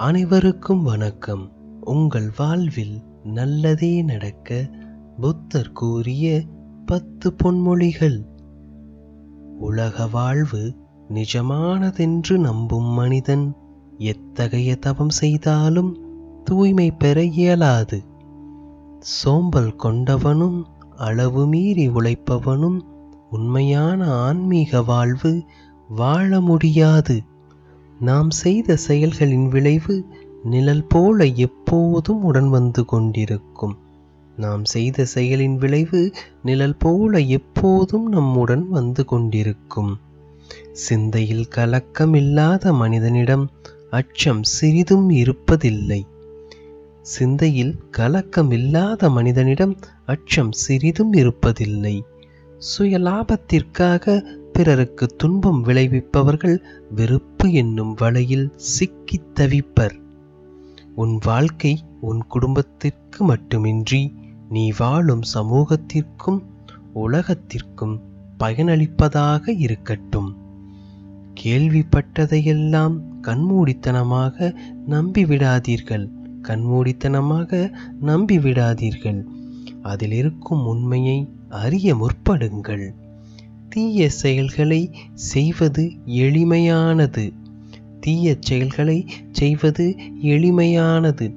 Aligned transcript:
அனைவருக்கும் 0.00 0.82
வணக்கம். 0.82 1.52
உங்கள் 1.80 2.30
வாழ்வில் 2.36 3.02
நல்லதே 3.24 4.02
நடக்க 4.02 4.70
புத்தர் 5.20 5.72
கூறிய 5.72 6.42
பத்து 6.86 7.34
பொன்மொழிகள். 7.44 8.24
உலக 9.58 10.06
வாழ்வு 10.06 10.74
நிஜமானதென்று 11.08 12.38
நம்பும் 12.38 12.84
மனிதன் 12.84 13.54
எத்தகைய 13.98 14.76
தவம் 14.76 15.10
செய்தாலும் 15.10 15.98
தூய்மை 16.44 16.90
பெற 16.90 17.24
இயலாது. 17.24 18.02
சோம்பல் 18.98 19.76
கொண்டவனும் 19.82 20.62
அளவு 20.96 21.46
மீறி 21.46 21.88
உழைப்பவனும் 21.88 22.80
உண்மையான 23.30 24.12
ஆன்மீக 24.12 24.82
வாழ்வு 24.82 25.44
வாழ 25.88 26.40
முடியாது. 26.40 27.22
நாம் 28.00 28.30
செய்த 28.30 28.76
செயல்களின் 28.76 29.48
விளைவு 29.48 30.04
நிழல் 30.44 30.84
போல 30.88 31.24
எப்போதும் 31.24 32.22
உடன் 32.22 32.48
வந்து 32.48 32.84
கொண்டிருக்கும். 32.84 33.76
நாம் 34.36 34.64
செய்த 34.64 35.06
செயலின் 35.14 35.56
விளைவு 35.56 36.12
நிழல் 36.42 36.76
போல 36.78 37.18
எப்போதும் 37.18 38.08
நம்முடன் 38.08 38.68
வந்து 38.68 39.04
கொண்டிருக்கும். 39.04 39.98
சிந்தையில் 40.72 41.48
கலக்கம் 41.48 42.14
இல்லாத 42.14 42.72
மனிதனிடம் 42.72 43.50
அச்சம் 43.90 44.42
சிறிதும் 44.42 45.10
இருப்பதில்லை. 45.10 46.00
சிந்தையில் 47.02 47.74
கலக்கம் 47.90 48.50
இல்லாத 48.50 49.10
மனிதனிடம் 49.10 49.76
அச்சம் 50.06 50.52
சிறிதும் 50.52 51.12
இருப்பதில்லை. 51.12 52.00
சுய 52.58 52.98
லாபத்திற்காக 52.98 54.24
பிறருக்கு 54.60 55.06
துன்பம் 55.06 55.64
விளைவிப்பவர்கள் 55.64 56.58
வெறுப்பு 56.90 57.52
என்னும் 57.52 57.94
வலையில் 57.94 58.52
சிக்கித் 58.56 59.40
தவிப்பர். 59.40 60.00
உன் 60.94 61.18
வாழ்க்கை 61.24 61.78
உன் 62.00 62.26
குடும்பத்திற்கு 62.26 63.24
மட்டுமின்றி 63.24 64.14
நீ 64.48 64.72
வாழும் 64.78 65.20
சமூகத்திற்கும் 65.34 66.42
உலகத்திற்கும் 66.94 68.00
பயனளிப்பதாக 68.38 69.58
இருக்கட்டும். 69.58 70.36
கேள்விப்பட்டதையெல்லாம் 71.42 73.00
கண்மூடித்தனமாக 73.22 74.54
நம்பிவிடாதீர்கள். 74.88 76.08
கண்மூடித்தனமாக 76.42 77.72
நம்பிவிடாதீர்கள். 78.06 79.24
அதில் 79.82 80.12
இருக்கும் 80.12 80.66
உண்மையை 80.66 81.28
அறிய 81.48 81.96
முற்படுங்கள். 81.96 82.99
தீய 83.70 84.08
செயல்களை 84.08 84.90
செய்வது 85.14 85.90
எளிமையானது. 86.06 87.32
தீய 88.00 88.36
செயல்களை 88.40 89.06
செய்வது 89.30 89.94
எளிமையானது. 90.22 91.34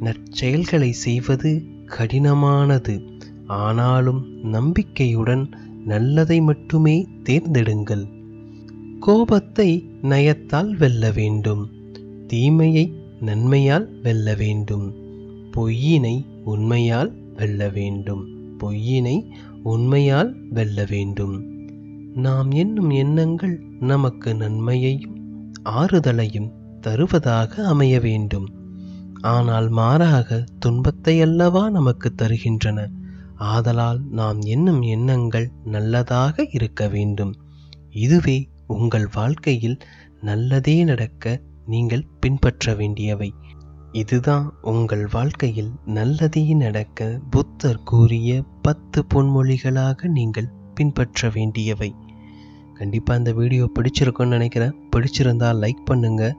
நற்செயல்களை 0.00 0.90
செய்வது 0.90 1.62
கடினமானது. 1.86 3.02
ஆனாலும் 3.46 4.40
நம்பிக்கையுடன் 4.42 5.48
நல்லதை 5.84 6.40
மட்டுமே 6.40 7.06
தேர்ந்தெடுங்கள். 7.22 8.08
கோபத்தை 9.00 9.90
நயத்தால் 10.02 10.76
வெல்ல 10.76 11.10
வேண்டும். 11.10 11.70
தீமையை 12.26 12.92
நன்மையால் 13.20 14.00
வெல்ல 14.02 14.34
வேண்டும். 14.34 14.94
பொய்யினை 15.56 16.24
உண்மையால் 16.44 17.12
வெல்ல 17.36 17.68
வேண்டும். 17.68 18.28
பொய்யினை 18.60 19.28
உண்மையால் 19.62 20.36
வெல்ல 20.50 20.86
வேண்டும். 20.90 21.51
நாம் 22.14 22.50
என்னும் 22.50 22.90
எண்ணங்கள் 22.90 23.60
நமக்கு 23.80 24.34
நன்மையையும் 24.34 25.46
ஆறுதலையும் 25.64 26.50
தருவதாக 26.80 27.66
அமைய 27.66 28.00
வேண்டும். 28.00 28.48
ஆனால் 29.20 29.68
மாறாக 29.68 30.44
துன்பத்தை 30.58 31.20
அல்லவா 31.20 31.70
நமக்கு 31.70 32.12
தருகின்றன? 32.22 32.86
ஆதலால் 33.36 34.00
நாம் 34.10 34.40
எண்ணும் 34.40 34.82
எண்ணங்கள் 34.82 35.50
நல்லதாக 35.64 36.46
இருக்க 36.50 36.88
வேண்டும். 36.88 37.34
இதுவே 37.90 38.48
உங்கள் 38.66 39.08
வாழ்க்கையில் 39.14 39.78
நல்லதே 40.20 40.84
நடக்க 40.84 41.40
நீங்கள் 41.66 42.06
பின்பற்ற 42.20 42.74
வேண்டியவை. 42.74 43.34
இதுதான் 43.92 44.52
உங்கள் 44.62 45.06
வாழ்க்கையில் 45.06 45.70
நல்லதே 45.84 46.54
நடக்க 46.54 47.20
புத்தர் 47.30 47.82
கூறிய 47.84 48.44
பத்து 48.62 49.04
பொன்மொழிகளாக 49.14 50.06
நீங்கள் 50.06 50.60
பின்பற்ற 50.74 51.30
வேண்டியவை. 51.34 51.94
கண்டிப்பாக 52.74 53.18
இந்த 53.18 53.32
வீடியோ 53.32 53.70
பிடிச்சிருக்குன்னு 53.78 54.26
நினைக்கிறேன். 54.26 54.74
பிடிச்சிருந்தால் 54.96 55.60
லைக் 55.64 55.82
பண்ணுங்கள் 55.90 56.32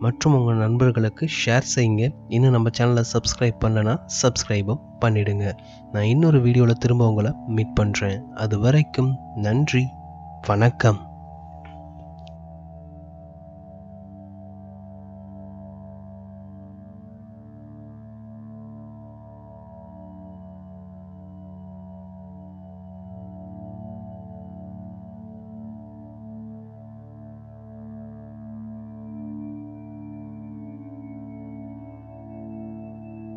மற்றும் 0.00 0.34
உங்கள் 0.34 0.54
நண்பர்களுக்கு 0.54 1.28
ஷேர் 1.44 1.70
செய்யுங்க. 1.74 2.14
இன்னும் 2.28 2.50
நம்ம 2.50 2.70
சேனலை 2.78 3.04
சப்ஸ்கிரைப் 3.12 3.58
பண்ணலன்னா 3.64 3.98
சப்ஸ்கிரைபும் 4.22 4.80
பண்ணிடுங்க. 5.00 5.52
நான் 5.92 6.04
இன்னொரு 6.04 6.40
வீடியோவில் 6.40 6.78
திரும்ப 6.78 7.08
உங்களை 7.08 7.32
மீட் 7.46 7.76
பண்ணுறேன் 7.80 8.18
அது 8.34 8.58
வரைக்கும் 8.58 9.16
நன்றி. 9.34 9.86
வணக்கம். 10.46 11.09